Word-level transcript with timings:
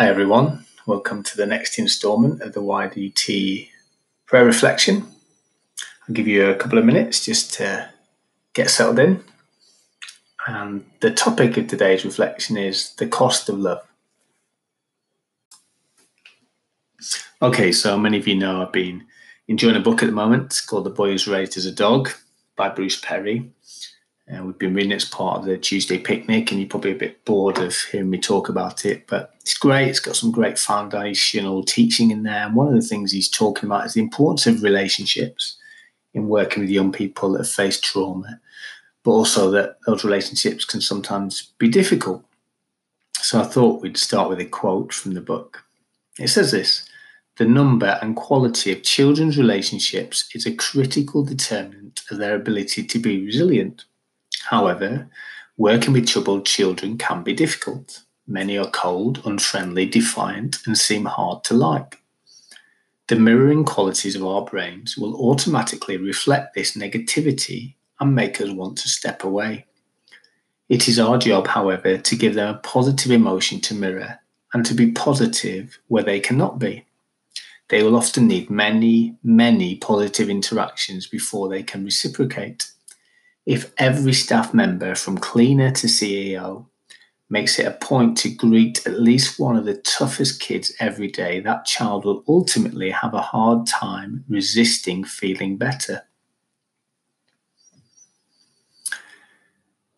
Hi, 0.00 0.08
everyone. 0.08 0.64
Welcome 0.86 1.22
to 1.24 1.36
the 1.36 1.44
next 1.44 1.78
instalment 1.78 2.40
of 2.40 2.54
the 2.54 2.62
YDT 2.62 3.68
prayer 4.24 4.46
reflection. 4.46 5.06
I'll 6.08 6.14
give 6.14 6.26
you 6.26 6.48
a 6.48 6.54
couple 6.54 6.78
of 6.78 6.86
minutes 6.86 7.22
just 7.22 7.52
to 7.56 7.90
get 8.54 8.70
settled 8.70 8.98
in. 8.98 9.22
And 10.46 10.86
the 11.00 11.10
topic 11.10 11.58
of 11.58 11.66
today's 11.66 12.06
reflection 12.06 12.56
is 12.56 12.94
the 12.94 13.06
cost 13.06 13.50
of 13.50 13.58
love. 13.58 13.86
Okay, 17.42 17.70
so 17.70 17.98
many 17.98 18.16
of 18.16 18.26
you 18.26 18.36
know 18.36 18.62
I've 18.62 18.72
been 18.72 19.04
enjoying 19.48 19.76
a 19.76 19.80
book 19.80 20.02
at 20.02 20.06
the 20.06 20.12
moment 20.12 20.62
called 20.66 20.86
The 20.86 20.90
Boy 20.90 21.18
Who 21.18 21.30
Raised 21.30 21.58
as 21.58 21.66
a 21.66 21.72
Dog 21.72 22.08
by 22.56 22.70
Bruce 22.70 22.98
Perry. 22.98 23.52
Uh, 24.32 24.44
we've 24.44 24.58
been 24.58 24.74
reading 24.74 24.92
it 24.92 24.96
as 24.96 25.04
part 25.04 25.38
of 25.38 25.44
the 25.44 25.58
Tuesday 25.58 25.98
picnic, 25.98 26.50
and 26.50 26.60
you're 26.60 26.68
probably 26.68 26.92
a 26.92 26.96
bit 26.96 27.24
bored 27.24 27.58
of 27.58 27.74
hearing 27.90 28.10
me 28.10 28.18
talk 28.18 28.48
about 28.48 28.84
it, 28.84 29.06
but 29.08 29.34
it's 29.40 29.58
great. 29.58 29.88
It's 29.88 29.98
got 29.98 30.14
some 30.14 30.30
great 30.30 30.58
foundational 30.58 31.64
teaching 31.64 32.10
in 32.10 32.22
there. 32.22 32.46
And 32.46 32.54
one 32.54 32.68
of 32.68 32.74
the 32.74 32.86
things 32.86 33.10
he's 33.10 33.28
talking 33.28 33.66
about 33.66 33.86
is 33.86 33.94
the 33.94 34.02
importance 34.02 34.46
of 34.46 34.62
relationships 34.62 35.56
in 36.14 36.28
working 36.28 36.62
with 36.62 36.70
young 36.70 36.92
people 36.92 37.32
that 37.32 37.38
have 37.38 37.50
faced 37.50 37.82
trauma, 37.82 38.40
but 39.02 39.10
also 39.10 39.50
that 39.50 39.78
those 39.86 40.04
relationships 40.04 40.64
can 40.64 40.80
sometimes 40.80 41.52
be 41.58 41.68
difficult. 41.68 42.24
So 43.14 43.40
I 43.40 43.44
thought 43.44 43.82
we'd 43.82 43.96
start 43.96 44.28
with 44.28 44.40
a 44.40 44.44
quote 44.44 44.92
from 44.92 45.14
the 45.14 45.20
book. 45.20 45.64
It 46.18 46.28
says 46.28 46.52
this 46.52 46.88
The 47.38 47.46
number 47.46 47.98
and 48.00 48.14
quality 48.14 48.70
of 48.72 48.82
children's 48.82 49.38
relationships 49.38 50.28
is 50.34 50.46
a 50.46 50.54
critical 50.54 51.24
determinant 51.24 52.02
of 52.10 52.18
their 52.18 52.36
ability 52.36 52.84
to 52.84 52.98
be 52.98 53.24
resilient. 53.24 53.84
However, 54.48 55.08
working 55.56 55.92
with 55.92 56.08
troubled 56.08 56.46
children 56.46 56.98
can 56.98 57.22
be 57.22 57.34
difficult. 57.34 58.02
Many 58.26 58.56
are 58.58 58.70
cold, 58.70 59.22
unfriendly, 59.24 59.86
defiant, 59.86 60.58
and 60.66 60.78
seem 60.78 61.04
hard 61.04 61.44
to 61.44 61.54
like. 61.54 62.00
The 63.08 63.16
mirroring 63.16 63.64
qualities 63.64 64.14
of 64.14 64.24
our 64.24 64.44
brains 64.44 64.96
will 64.96 65.16
automatically 65.16 65.96
reflect 65.96 66.54
this 66.54 66.76
negativity 66.76 67.74
and 67.98 68.14
make 68.14 68.40
us 68.40 68.50
want 68.50 68.78
to 68.78 68.88
step 68.88 69.24
away. 69.24 69.66
It 70.68 70.86
is 70.86 71.00
our 71.00 71.18
job, 71.18 71.48
however, 71.48 71.98
to 71.98 72.16
give 72.16 72.34
them 72.34 72.54
a 72.54 72.58
positive 72.58 73.10
emotion 73.10 73.60
to 73.62 73.74
mirror 73.74 74.20
and 74.54 74.64
to 74.64 74.74
be 74.74 74.92
positive 74.92 75.80
where 75.88 76.04
they 76.04 76.20
cannot 76.20 76.60
be. 76.60 76.86
They 77.68 77.82
will 77.82 77.96
often 77.96 78.28
need 78.28 78.50
many, 78.50 79.16
many 79.24 79.76
positive 79.76 80.30
interactions 80.30 81.08
before 81.08 81.48
they 81.48 81.64
can 81.64 81.84
reciprocate. 81.84 82.69
If 83.50 83.72
every 83.78 84.12
staff 84.12 84.54
member, 84.54 84.94
from 84.94 85.18
cleaner 85.18 85.72
to 85.72 85.88
CEO, 85.88 86.66
makes 87.28 87.58
it 87.58 87.66
a 87.66 87.72
point 87.72 88.16
to 88.18 88.30
greet 88.30 88.86
at 88.86 89.00
least 89.00 89.40
one 89.40 89.56
of 89.56 89.64
the 89.64 89.78
toughest 89.78 90.40
kids 90.40 90.72
every 90.78 91.08
day, 91.08 91.40
that 91.40 91.64
child 91.64 92.04
will 92.04 92.22
ultimately 92.28 92.90
have 92.90 93.12
a 93.12 93.20
hard 93.20 93.66
time 93.66 94.24
resisting 94.28 95.02
feeling 95.02 95.56
better. 95.56 96.02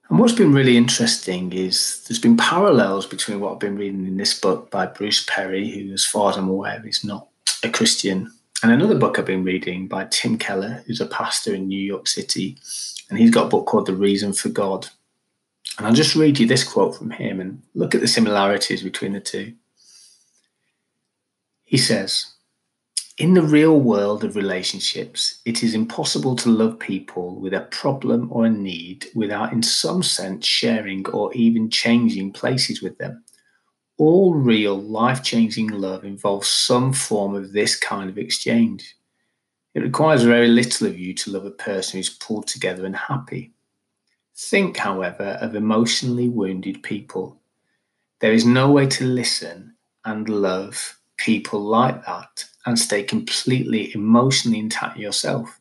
And 0.09 0.19
what's 0.19 0.33
been 0.33 0.55
really 0.55 0.79
interesting 0.79 1.53
is 1.53 2.07
there's 2.09 2.19
been 2.19 2.39
parallels 2.39 3.05
between 3.05 3.39
what 3.39 3.53
I've 3.53 3.59
been 3.61 3.77
reading 3.77 4.07
in 4.07 4.17
this 4.17 4.41
book 4.41 4.71
by 4.71 4.87
Bruce 4.87 5.27
Perry, 5.29 5.69
who, 5.69 5.93
as 5.93 6.07
far 6.07 6.31
as 6.31 6.39
I'm 6.39 6.49
aware, 6.49 6.83
is 6.87 7.05
not 7.05 7.29
a 7.63 7.69
Christian, 7.69 8.33
and 8.63 8.73
another 8.73 8.99
book 8.99 9.19
I've 9.19 9.27
been 9.27 9.45
reading 9.45 9.89
by 9.89 10.05
Tim 10.05 10.39
Keller, 10.39 10.83
who's 10.87 11.01
a 11.01 11.07
pastor 11.07 11.55
in 11.55 11.69
New 11.69 11.81
York 11.81 12.07
City 12.07 12.57
and 13.13 13.19
he's 13.19 13.31
got 13.31 13.45
a 13.45 13.51
book 13.51 13.67
called 13.67 13.85
The 13.85 13.95
Reason 13.95 14.33
for 14.33 14.49
God. 14.49 14.89
And 15.77 15.87
I'll 15.87 15.93
just 15.93 16.17
read 16.17 16.39
you 16.39 16.47
this 16.47 16.65
quote 16.65 16.97
from 16.97 17.11
him 17.11 17.41
and 17.41 17.63
look 17.75 17.95
at 17.95 18.01
the 18.01 18.09
similarities 18.09 18.83
between 18.83 19.13
the 19.13 19.21
two. 19.21 19.53
He 21.65 21.77
says, 21.77 22.33
In 23.19 23.35
the 23.35 23.43
real 23.43 23.79
world 23.79 24.25
of 24.25 24.35
relationships, 24.35 25.43
it 25.45 25.63
is 25.63 25.75
impossible 25.75 26.37
to 26.37 26.49
love 26.49 26.79
people 26.79 27.39
with 27.39 27.53
a 27.53 27.69
problem 27.71 28.33
or 28.33 28.47
a 28.47 28.51
need 28.51 29.09
without, 29.15 29.53
in 29.53 29.63
some 29.63 30.03
sense, 30.03 30.47
sharing 30.47 31.07
or 31.09 31.35
even 31.35 31.69
changing 31.69 32.33
places 32.33 32.81
with 32.81 32.97
them. 32.97 33.25
All 33.99 34.35
real 34.35 34.81
life 34.81 35.23
changing 35.23 35.69
love 35.69 36.05
involves 36.05 36.49
some 36.49 36.93
form 36.93 37.35
of 37.35 37.53
this 37.53 37.77
kind 37.77 38.09
of 38.09 38.19
exchange. 38.19 38.97
It 39.75 39.81
requires 39.81 40.23
very 40.23 40.49
little 40.49 40.87
of 40.87 40.99
you 40.99 41.15
to 41.15 41.31
love 41.31 41.45
a 41.45 41.51
person 41.51 41.99
who's 41.99 42.11
pulled 42.11 42.47
together 42.47 42.85
and 42.85 42.97
happy. 42.97 43.53
Think, 44.35 44.77
however, 44.77 45.39
of 45.41 45.55
emotionally 45.55 46.29
wounded 46.29 46.83
people. 46.83 47.41
There 48.21 48.33
is 48.33 48.47
no 48.47 48.71
way 48.71 48.87
to 48.87 49.05
listen 49.05 49.75
and 50.05 50.29
love 50.29 50.99
people 51.17 51.61
like 51.61 52.05
that 52.07 52.45
and 52.67 52.79
stay 52.79 53.03
completely 53.03 53.95
emotionally 53.95 54.59
intact 54.59 54.97
yourself. 54.97 55.59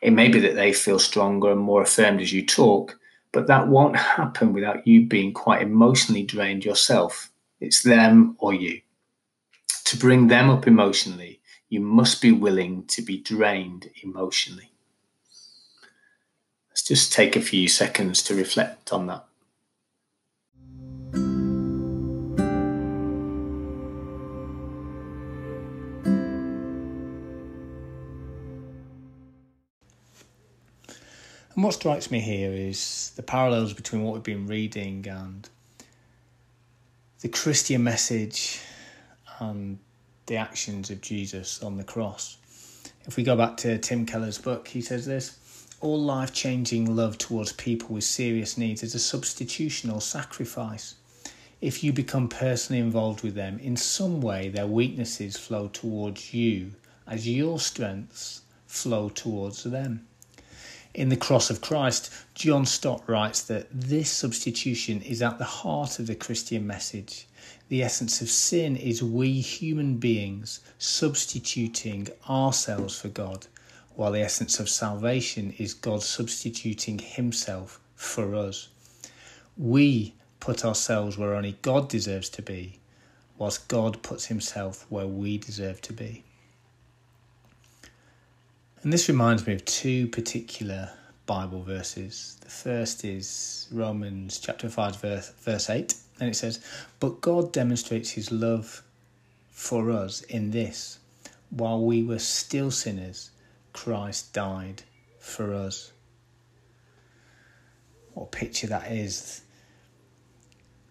It 0.00 0.12
may 0.12 0.28
be 0.28 0.40
that 0.40 0.54
they 0.54 0.72
feel 0.72 0.98
stronger 0.98 1.52
and 1.52 1.60
more 1.60 1.82
affirmed 1.82 2.20
as 2.20 2.32
you 2.32 2.44
talk, 2.44 2.98
but 3.32 3.46
that 3.46 3.68
won't 3.68 3.96
happen 3.96 4.52
without 4.52 4.86
you 4.86 5.06
being 5.06 5.32
quite 5.32 5.62
emotionally 5.62 6.22
drained 6.22 6.64
yourself. 6.64 7.30
It's 7.62 7.82
them 7.82 8.36
or 8.38 8.52
you. 8.52 8.80
To 9.84 9.96
bring 9.96 10.28
them 10.28 10.50
up 10.50 10.66
emotionally 10.66 11.42
you 11.72 11.80
must 11.80 12.20
be 12.20 12.30
willing 12.30 12.84
to 12.84 13.00
be 13.00 13.16
drained 13.16 13.88
emotionally. 14.02 14.70
Let's 16.68 16.82
just 16.82 17.14
take 17.14 17.34
a 17.34 17.40
few 17.40 17.66
seconds 17.66 18.22
to 18.24 18.34
reflect 18.34 18.92
on 18.92 19.06
that. 19.06 19.24
And 31.54 31.64
what 31.64 31.72
strikes 31.72 32.10
me 32.10 32.20
here 32.20 32.52
is 32.52 33.12
the 33.16 33.22
parallels 33.22 33.72
between 33.72 34.02
what 34.02 34.12
we've 34.12 34.22
been 34.22 34.46
reading 34.46 35.08
and 35.08 35.48
the 37.22 37.28
Christian 37.28 37.84
message 37.84 38.60
and 39.38 39.78
the 40.26 40.36
actions 40.36 40.90
of 40.90 41.00
Jesus 41.00 41.62
on 41.62 41.76
the 41.76 41.84
cross. 41.84 42.36
If 43.06 43.16
we 43.16 43.22
go 43.22 43.36
back 43.36 43.56
to 43.58 43.78
Tim 43.78 44.06
Keller's 44.06 44.38
book, 44.38 44.66
he 44.66 44.80
says 44.80 45.06
this 45.06 45.38
all 45.80 46.00
life 46.00 46.32
changing 46.32 46.96
love 46.96 47.18
towards 47.18 47.52
people 47.52 47.94
with 47.94 48.04
serious 48.04 48.58
needs 48.58 48.82
is 48.82 48.96
a 48.96 48.98
substitutional 48.98 50.02
sacrifice. 50.02 50.96
If 51.60 51.84
you 51.84 51.92
become 51.92 52.28
personally 52.28 52.80
involved 52.80 53.22
with 53.22 53.34
them, 53.34 53.58
in 53.60 53.76
some 53.76 54.20
way 54.20 54.48
their 54.48 54.66
weaknesses 54.66 55.36
flow 55.36 55.68
towards 55.68 56.34
you 56.34 56.72
as 57.06 57.28
your 57.28 57.60
strengths 57.60 58.42
flow 58.66 59.08
towards 59.08 59.62
them. 59.62 60.08
In 60.94 61.08
The 61.08 61.16
Cross 61.16 61.48
of 61.48 61.62
Christ, 61.62 62.10
John 62.34 62.66
Stott 62.66 63.02
writes 63.06 63.40
that 63.44 63.66
this 63.72 64.10
substitution 64.10 65.00
is 65.00 65.22
at 65.22 65.38
the 65.38 65.44
heart 65.44 65.98
of 65.98 66.06
the 66.06 66.14
Christian 66.14 66.66
message. 66.66 67.26
The 67.70 67.82
essence 67.82 68.20
of 68.20 68.28
sin 68.28 68.76
is 68.76 69.02
we 69.02 69.40
human 69.40 69.96
beings 69.96 70.60
substituting 70.76 72.08
ourselves 72.28 72.94
for 72.94 73.08
God, 73.08 73.46
while 73.94 74.12
the 74.12 74.20
essence 74.20 74.60
of 74.60 74.68
salvation 74.68 75.54
is 75.56 75.72
God 75.72 76.02
substituting 76.02 76.98
Himself 76.98 77.80
for 77.94 78.34
us. 78.34 78.68
We 79.56 80.12
put 80.40 80.62
ourselves 80.62 81.16
where 81.16 81.34
only 81.34 81.56
God 81.62 81.88
deserves 81.88 82.28
to 82.28 82.42
be, 82.42 82.80
whilst 83.38 83.66
God 83.68 84.02
puts 84.02 84.26
Himself 84.26 84.84
where 84.90 85.06
we 85.06 85.38
deserve 85.38 85.80
to 85.82 85.94
be. 85.94 86.22
And 88.82 88.92
this 88.92 89.08
reminds 89.08 89.46
me 89.46 89.54
of 89.54 89.64
two 89.64 90.08
particular 90.08 90.90
Bible 91.26 91.62
verses. 91.62 92.36
The 92.40 92.50
first 92.50 93.04
is 93.04 93.68
Romans 93.70 94.38
chapter 94.38 94.68
5, 94.68 95.00
verse, 95.00 95.30
verse 95.42 95.70
8, 95.70 95.94
and 96.20 96.28
it 96.30 96.34
says, 96.34 96.60
But 96.98 97.20
God 97.20 97.52
demonstrates 97.52 98.10
his 98.10 98.32
love 98.32 98.82
for 99.50 99.90
us 99.92 100.22
in 100.22 100.50
this 100.50 100.98
while 101.52 101.84
we 101.84 102.02
were 102.02 102.18
still 102.18 102.70
sinners, 102.70 103.30
Christ 103.74 104.32
died 104.32 104.82
for 105.18 105.52
us. 105.54 105.92
What 108.14 108.24
a 108.24 108.26
picture 108.28 108.66
that 108.68 108.90
is. 108.90 109.42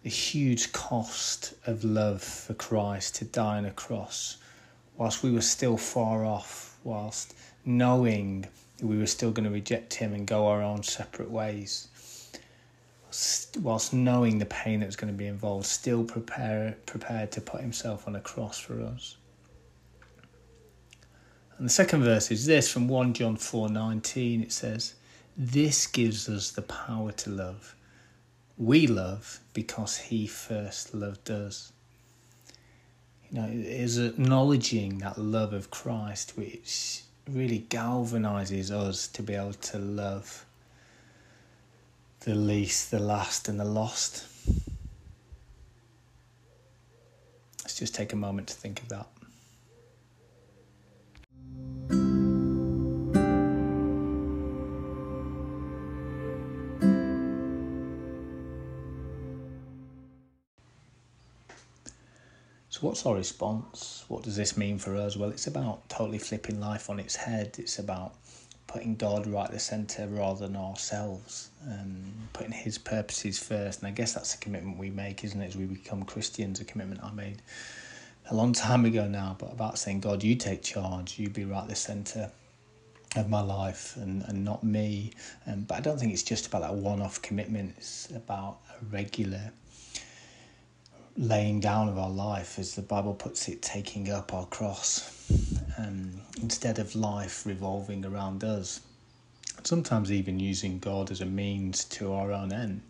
The 0.04 0.08
huge 0.08 0.72
cost 0.72 1.54
of 1.66 1.84
love 1.84 2.22
for 2.22 2.54
Christ 2.54 3.16
to 3.16 3.24
die 3.24 3.58
on 3.58 3.64
a 3.64 3.72
cross 3.72 4.38
whilst 4.96 5.22
we 5.22 5.32
were 5.32 5.40
still 5.40 5.76
far 5.76 6.24
off, 6.24 6.76
whilst 6.84 7.34
knowing 7.64 8.46
we 8.80 8.98
were 8.98 9.06
still 9.06 9.30
going 9.30 9.44
to 9.44 9.50
reject 9.50 9.94
him 9.94 10.12
and 10.14 10.26
go 10.26 10.46
our 10.48 10.62
own 10.62 10.82
separate 10.82 11.30
ways. 11.30 11.88
Whilst 13.60 13.92
knowing 13.92 14.38
the 14.38 14.46
pain 14.46 14.80
that 14.80 14.86
was 14.86 14.96
going 14.96 15.12
to 15.12 15.16
be 15.16 15.26
involved, 15.26 15.66
still 15.66 16.02
prepare, 16.02 16.76
prepared 16.86 17.30
to 17.32 17.40
put 17.40 17.60
himself 17.60 18.08
on 18.08 18.16
a 18.16 18.20
cross 18.20 18.58
for 18.58 18.80
us. 18.80 19.16
And 21.58 21.68
the 21.68 21.72
second 21.72 22.02
verse 22.02 22.30
is 22.30 22.46
this 22.46 22.70
from 22.72 22.88
1 22.88 23.14
John 23.14 23.36
4:19 23.36 24.42
it 24.42 24.52
says 24.52 24.94
this 25.36 25.86
gives 25.86 26.28
us 26.28 26.50
the 26.50 26.62
power 26.62 27.12
to 27.12 27.30
love 27.30 27.76
we 28.56 28.86
love 28.86 29.40
because 29.54 29.96
he 29.96 30.26
first 30.26 30.94
loved 30.94 31.30
us 31.30 31.72
You 33.30 33.40
know, 33.40 33.46
it 33.46 33.64
is 33.64 33.98
acknowledging 33.98 34.98
that 34.98 35.18
love 35.18 35.52
of 35.52 35.70
Christ 35.70 36.36
which 36.36 37.02
really 37.28 37.66
galvanizes 37.68 38.70
us 38.70 39.06
to 39.08 39.22
be 39.22 39.34
able 39.34 39.52
to 39.54 39.78
love 39.78 40.44
the 42.20 42.34
least, 42.34 42.90
the 42.90 42.98
last, 42.98 43.48
and 43.48 43.58
the 43.58 43.64
lost. 43.64 44.26
Let's 47.62 47.78
just 47.78 47.94
take 47.94 48.12
a 48.12 48.16
moment 48.16 48.48
to 48.48 48.54
think 48.54 48.82
of 48.82 48.88
that. 48.88 49.06
What's 62.82 63.06
our 63.06 63.14
response? 63.14 64.04
What 64.08 64.22
does 64.22 64.36
this 64.36 64.56
mean 64.56 64.78
for 64.78 64.96
us? 64.96 65.16
Well, 65.16 65.30
it's 65.30 65.46
about 65.46 65.88
totally 65.88 66.18
flipping 66.18 66.60
life 66.60 66.90
on 66.90 66.98
its 66.98 67.14
head. 67.14 67.56
It's 67.58 67.78
about 67.78 68.14
putting 68.66 68.96
God 68.96 69.26
right 69.26 69.44
at 69.44 69.52
the 69.52 69.58
centre 69.58 70.08
rather 70.08 70.46
than 70.46 70.56
ourselves, 70.56 71.50
um, 71.70 72.12
putting 72.32 72.52
His 72.52 72.78
purposes 72.78 73.38
first. 73.38 73.80
And 73.80 73.88
I 73.88 73.92
guess 73.92 74.14
that's 74.14 74.34
a 74.34 74.38
commitment 74.38 74.78
we 74.78 74.90
make, 74.90 75.22
isn't 75.24 75.40
it, 75.40 75.46
as 75.46 75.56
we 75.56 75.66
become 75.66 76.02
Christians? 76.04 76.60
A 76.60 76.64
commitment 76.64 77.02
I 77.04 77.12
made 77.12 77.42
a 78.30 78.34
long 78.34 78.52
time 78.52 78.84
ago 78.84 79.06
now, 79.06 79.36
but 79.38 79.52
about 79.52 79.78
saying, 79.78 80.00
God, 80.00 80.22
you 80.22 80.34
take 80.34 80.62
charge, 80.62 81.18
you 81.18 81.28
be 81.28 81.44
right 81.44 81.62
at 81.62 81.68
the 81.68 81.76
centre 81.76 82.30
of 83.14 83.28
my 83.28 83.42
life 83.42 83.96
and, 83.96 84.22
and 84.22 84.44
not 84.44 84.64
me. 84.64 85.12
Um, 85.46 85.62
but 85.62 85.76
I 85.76 85.80
don't 85.80 85.98
think 85.98 86.12
it's 86.12 86.22
just 86.22 86.46
about 86.46 86.62
that 86.62 86.74
one 86.74 87.00
off 87.00 87.20
commitment, 87.22 87.74
it's 87.76 88.10
about 88.10 88.58
a 88.70 88.84
regular 88.86 89.52
laying 91.16 91.60
down 91.60 91.88
of 91.88 91.98
our 91.98 92.10
life, 92.10 92.58
as 92.58 92.74
the 92.74 92.82
Bible 92.82 93.14
puts 93.14 93.48
it, 93.48 93.62
taking 93.62 94.10
up 94.10 94.32
our 94.32 94.46
cross, 94.46 95.30
um, 95.78 96.20
instead 96.40 96.78
of 96.78 96.96
life 96.96 97.44
revolving 97.44 98.04
around 98.04 98.42
us. 98.44 98.80
Sometimes 99.62 100.10
even 100.10 100.40
using 100.40 100.78
God 100.78 101.10
as 101.10 101.20
a 101.20 101.26
means 101.26 101.84
to 101.84 102.12
our 102.12 102.32
own 102.32 102.52
end. 102.52 102.82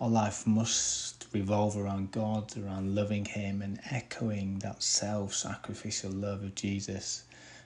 Our 0.00 0.10
life 0.10 0.46
must 0.46 1.26
revolve 1.32 1.76
around 1.76 2.12
God, 2.12 2.52
around 2.58 2.94
loving 2.94 3.24
Him 3.24 3.62
and 3.62 3.80
echoing 3.90 4.58
that 4.58 4.82
self 4.82 5.34
sacrificial 5.34 6.10
love 6.10 6.42
of 6.42 6.54
Jesus 6.54 7.24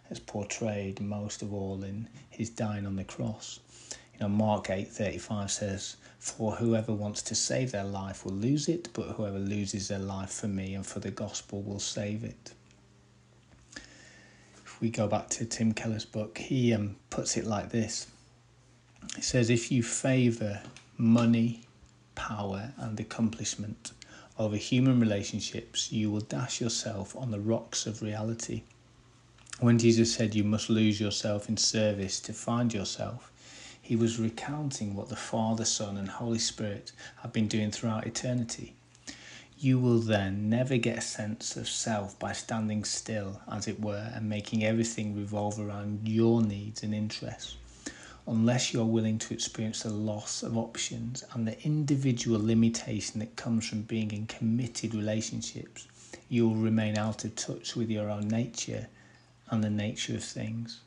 as 0.08 0.20
portrayed 0.20 1.00
most 1.00 1.42
of 1.42 1.52
all 1.52 1.82
in 1.82 2.08
His 2.31 2.48
dying 2.48 2.87
on 2.87 2.96
the 2.96 3.04
cross. 3.04 3.58
You 4.14 4.20
know, 4.20 4.28
Mark 4.28 4.66
8:35 4.69 5.50
says, 5.50 5.96
for 6.20 6.52
whoever 6.52 6.93
wants 6.93 7.22
to 7.22 7.34
save 7.34 7.72
their 7.72 7.84
life 7.84 8.26
will 8.26 8.34
lose 8.34 8.69
it, 8.69 8.90
but 8.93 9.08
whoever 9.08 9.38
loses 9.38 9.88
their 9.88 9.99
life 9.99 10.31
for 10.31 10.49
me 10.49 10.75
and 10.75 10.87
for 10.87 11.00
the 11.00 11.11
gospel 11.11 11.62
will 11.62 11.81
save 11.81 12.22
it. 12.22 12.52
If 14.62 14.81
we 14.82 14.90
go 14.90 15.08
back 15.08 15.31
to 15.31 15.46
Tim 15.46 15.72
Keller's 15.72 16.05
book, 16.05 16.37
he 16.37 16.75
um, 16.75 16.96
puts 17.08 17.38
it 17.38 17.46
like 17.46 17.70
this 17.70 18.06
He 19.17 19.22
says, 19.22 19.49
If 19.49 19.72
you 19.72 19.82
favour 19.82 20.61
money, 20.99 21.62
power, 22.14 22.75
and 22.76 23.00
accomplishment 23.00 23.93
over 24.38 24.56
human 24.56 25.00
relationships, 25.00 25.90
you 25.90 26.11
will 26.11 26.20
dash 26.20 26.61
yourself 26.61 27.16
on 27.16 27.31
the 27.31 27.40
rocks 27.40 27.87
of 27.87 28.02
reality. 28.02 28.62
When 29.61 29.78
Jesus 29.78 30.14
said 30.14 30.34
you 30.34 30.44
must 30.44 30.69
lose 30.69 31.00
yourself 31.00 31.49
in 31.49 31.56
service 31.56 32.20
to 32.20 32.34
find 32.34 32.73
yourself, 32.75 33.32
he 33.90 33.96
was 33.96 34.20
recounting 34.20 34.94
what 34.94 35.08
the 35.08 35.16
Father, 35.16 35.64
Son, 35.64 35.96
and 35.96 36.08
Holy 36.08 36.38
Spirit 36.38 36.92
have 37.22 37.32
been 37.32 37.48
doing 37.48 37.72
throughout 37.72 38.06
eternity. 38.06 38.76
You 39.58 39.81
will 39.81 39.98
then 39.98 40.48
never 40.48 40.76
get 40.76 40.98
a 40.98 41.00
sense 41.00 41.56
of 41.56 41.69
self 41.69 42.16
by 42.16 42.31
standing 42.31 42.84
still, 42.84 43.40
as 43.50 43.66
it 43.66 43.81
were, 43.81 44.12
and 44.14 44.28
making 44.28 44.62
everything 44.62 45.16
revolve 45.16 45.58
around 45.58 46.06
your 46.06 46.40
needs 46.40 46.84
and 46.84 46.94
interests. 46.94 47.56
Unless 48.28 48.72
you're 48.72 48.84
willing 48.84 49.19
to 49.19 49.34
experience 49.34 49.82
the 49.82 49.90
loss 49.90 50.44
of 50.44 50.56
options 50.56 51.25
and 51.32 51.44
the 51.44 51.60
individual 51.64 52.40
limitation 52.40 53.19
that 53.19 53.34
comes 53.34 53.69
from 53.69 53.82
being 53.82 54.12
in 54.12 54.28
committed 54.28 54.94
relationships, 54.94 55.88
you 56.28 56.48
will 56.48 56.54
remain 56.54 56.96
out 56.96 57.25
of 57.25 57.34
touch 57.34 57.75
with 57.75 57.90
your 57.90 58.08
own 58.08 58.28
nature 58.28 58.87
and 59.50 59.64
the 59.64 59.69
nature 59.69 60.14
of 60.14 60.22
things 60.22 60.78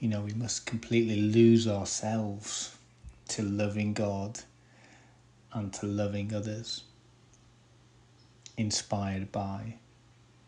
you 0.00 0.08
know, 0.08 0.20
we 0.20 0.32
must 0.34 0.66
completely 0.66 1.20
lose 1.20 1.66
ourselves 1.66 2.76
to 3.28 3.42
loving 3.42 3.94
God 3.94 4.40
and 5.52 5.72
to 5.74 5.86
loving 5.86 6.34
others, 6.34 6.84
inspired 8.56 9.32
by 9.32 9.76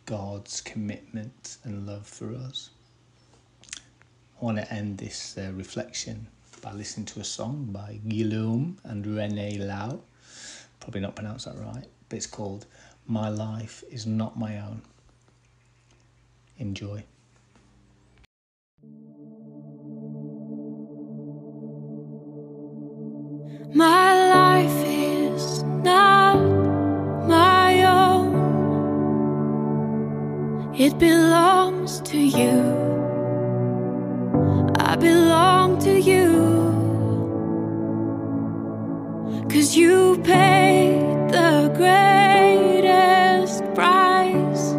God's 0.05 0.61
commitment 0.61 1.57
and 1.65 1.87
love 1.87 2.07
for 2.07 2.35
us. 2.35 2.71
I 4.41 4.45
want 4.45 4.59
to 4.59 4.73
end 4.73 4.99
this 4.99 5.37
uh, 5.39 5.51
reflection 5.55 6.29
by 6.63 6.73
listening 6.73 7.07
to 7.07 7.21
a 7.21 7.25
song 7.25 7.69
by 7.73 8.01
Guillaume 8.07 8.79
and 8.85 9.07
Rene 9.07 9.59
Lau. 9.59 10.01
Probably 10.81 11.01
not 11.01 11.17
pronounced 11.17 11.47
that 11.47 11.59
right, 11.59 11.87
but 12.09 12.17
it's 12.17 12.27
called 12.27 12.67
My 13.07 13.29
Life 13.29 13.83
is 13.91 14.07
Not 14.07 14.39
My 14.39 14.59
Own. 14.59 14.83
Enjoy. 16.59 17.05
My 23.75 24.15
life 24.31 24.85
is 24.87 25.63
not 25.63 26.39
my 27.29 27.83
own, 27.83 28.33
it 30.75 30.99
belongs 30.99 32.01
to 32.01 32.19
you. 32.19 32.63
I 34.79 34.97
belong 34.97 35.79
to 35.81 36.01
you, 36.01 36.49
cause 39.51 39.77
you 39.77 40.17
paid 40.25 41.29
the 41.29 41.71
greatest 41.77 43.63
price 43.75 44.73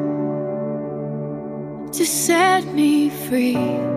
to 1.95 2.05
set 2.05 2.65
me 2.73 3.11
free. 3.11 3.88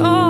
For 0.00 0.29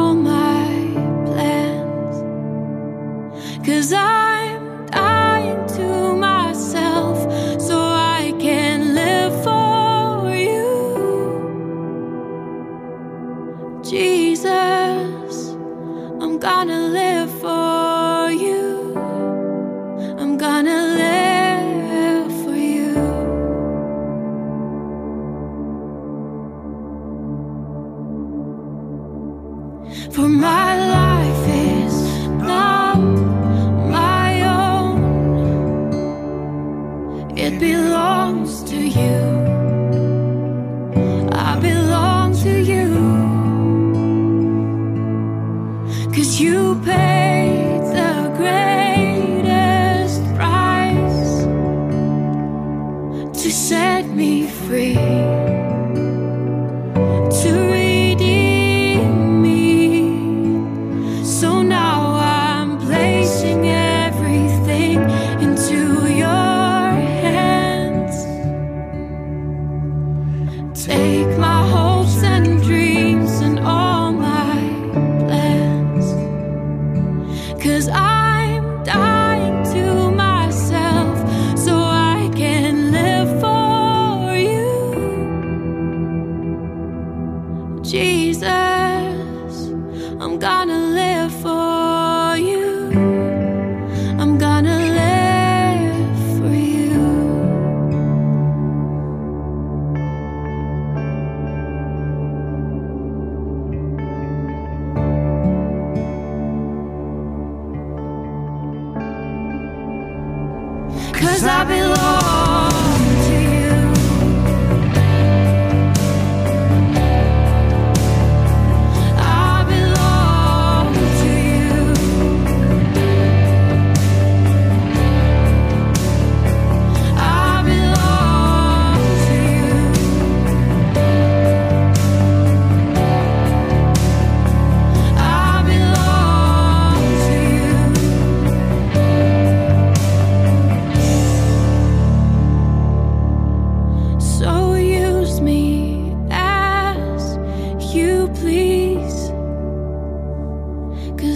Cause 111.41 111.49
I 111.49 111.90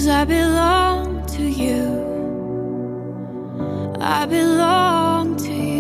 Cause 0.05 0.11
I 0.11 0.25
belong 0.27 1.25
to 1.29 1.43
you. 1.49 1.83
I 4.03 4.27
belong 4.27 5.35
to 5.37 5.51
you. 5.51 5.74